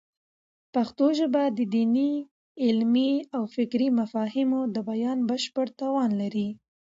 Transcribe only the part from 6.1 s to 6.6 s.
لري.